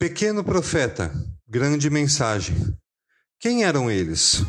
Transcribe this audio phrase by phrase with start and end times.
[0.00, 1.12] Pequeno profeta,
[1.46, 2.56] grande mensagem.
[3.38, 4.42] Quem eram eles?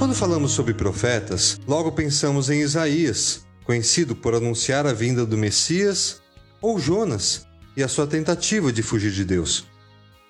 [0.00, 6.20] Quando falamos sobre profetas, logo pensamos em Isaías, conhecido por anunciar a vinda do Messias,
[6.60, 7.46] ou Jonas
[7.76, 9.64] e a sua tentativa de fugir de Deus.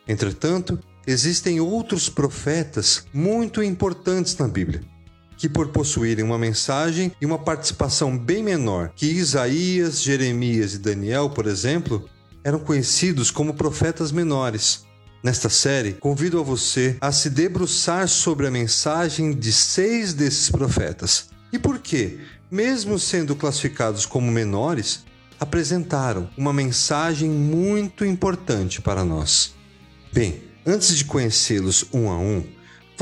[0.07, 4.91] Entretanto, existem outros profetas muito importantes na Bíblia
[5.37, 11.30] que, por possuírem uma mensagem e uma participação bem menor que Isaías, Jeremias e Daniel,
[11.30, 12.09] por exemplo,
[12.45, 14.84] eram conhecidos como profetas menores.
[15.23, 21.30] Nesta série, convido a você a se debruçar sobre a mensagem de seis desses profetas.
[21.53, 22.19] E por que,
[22.51, 25.05] mesmo sendo classificados como menores,
[25.39, 29.55] apresentaram uma mensagem muito importante para nós.
[30.12, 32.45] Bem, antes de conhecê-los um a um,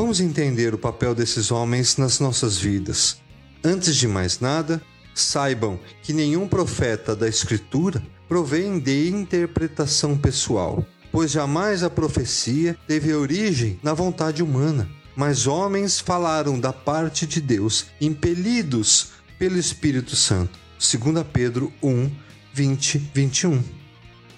[0.02, 3.18] Vamos entender o papel desses homens nas nossas vidas.
[3.62, 4.80] Antes de mais nada,
[5.14, 13.12] saibam que nenhum profeta da Escritura provém de interpretação pessoal, pois jamais a profecia teve
[13.12, 20.59] origem na vontade humana, mas homens falaram da parte de Deus, impelidos pelo Espírito Santo.
[20.78, 22.10] 2 Pedro 1,
[22.54, 23.62] 20, 21.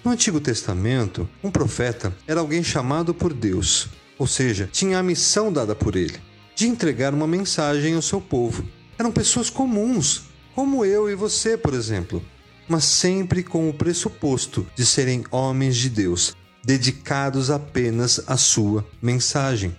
[0.03, 5.51] No Antigo Testamento, um profeta era alguém chamado por Deus ou seja, tinha a missão
[5.51, 6.19] dada por ele
[6.55, 8.67] de entregar uma mensagem ao seu povo.
[8.97, 10.23] Eram pessoas comuns,
[10.55, 12.23] como eu e você, por exemplo,
[12.67, 19.75] mas sempre com o pressuposto de serem homens de Deus, dedicados apenas à sua mensagem.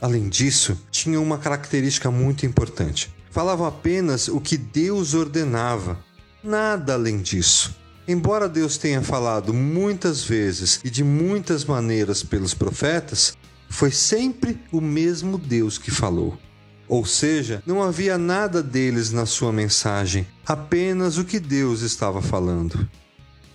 [0.00, 3.12] Além disso, tinham uma característica muito importante.
[3.30, 5.98] Falavam apenas o que Deus ordenava,
[6.42, 7.74] nada além disso.
[8.06, 13.34] Embora Deus tenha falado muitas vezes e de muitas maneiras pelos profetas,
[13.74, 16.38] foi sempre o mesmo Deus que falou.
[16.86, 22.88] Ou seja, não havia nada deles na sua mensagem, apenas o que Deus estava falando.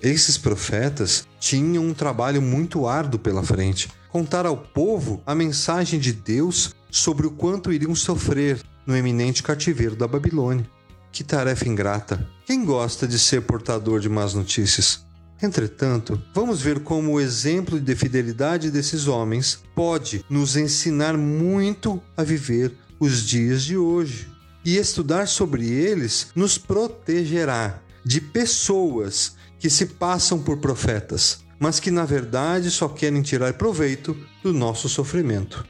[0.02, 6.12] Esses profetas tinham um trabalho muito árduo pela frente contar ao povo a mensagem de
[6.12, 10.70] Deus sobre o quanto iriam sofrer no eminente cativeiro da Babilônia.
[11.14, 12.28] Que tarefa ingrata!
[12.46, 15.08] Quem gosta de ser portador de más notícias?
[15.42, 22.24] Entretanto, vamos ver como o exemplo de fidelidade desses homens pode nos ensinar muito a
[22.24, 24.28] viver os dias de hoje.
[24.66, 31.90] E estudar sobre eles nos protegerá de pessoas que se passam por profetas, mas que
[31.90, 35.66] na verdade só querem tirar proveito do nosso sofrimento.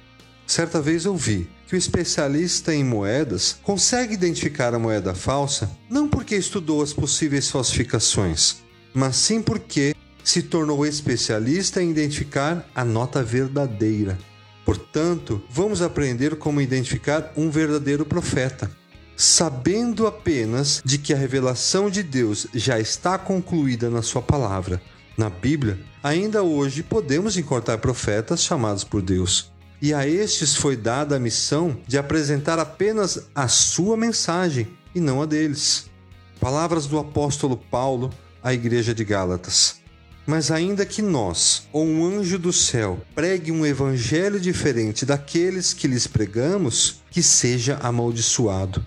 [0.47, 6.35] Certa vez ouvi que o especialista em moedas consegue identificar a moeda falsa não porque
[6.35, 8.57] estudou as possíveis falsificações,
[8.99, 14.17] mas sim porque se tornou especialista em identificar a nota verdadeira.
[14.65, 18.69] Portanto, vamos aprender como identificar um verdadeiro profeta.
[19.15, 24.81] Sabendo apenas de que a revelação de Deus já está concluída na Sua palavra.
[25.17, 29.49] Na Bíblia, ainda hoje podemos encontrar profetas chamados por Deus.
[29.81, 35.21] E a estes foi dada a missão de apresentar apenas a sua mensagem e não
[35.21, 35.89] a deles.
[36.37, 38.09] Palavras do apóstolo Paulo
[38.43, 39.79] à igreja de Gálatas.
[40.25, 45.87] Mas ainda que nós, ou um anjo do céu, pregue um evangelho diferente daqueles que
[45.87, 48.85] lhes pregamos, que seja amaldiçoado.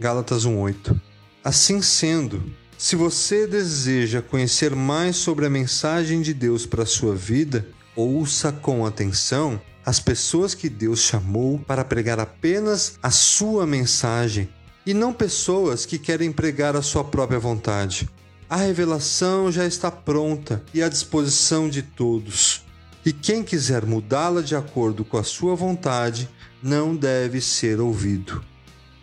[0.00, 1.00] Gálatas 1:8.
[1.44, 2.42] Assim sendo,
[2.76, 8.50] se você deseja conhecer mais sobre a mensagem de Deus para a sua vida, ouça
[8.50, 14.48] com atenção as pessoas que Deus chamou para pregar apenas a sua mensagem
[14.84, 18.08] e não pessoas que querem pregar a sua própria vontade.
[18.50, 22.64] A revelação já está pronta e à disposição de todos.
[23.06, 26.28] E quem quiser mudá-la de acordo com a sua vontade
[26.60, 28.44] não deve ser ouvido.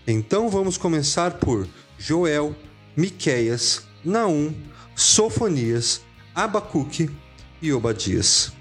[0.05, 1.65] Então vamos começar por
[1.97, 2.53] Joel,
[2.93, 4.53] Miqueias, Naum,
[4.93, 6.01] Sofonias,
[6.35, 7.09] Abacuque
[7.61, 8.51] e Obadias.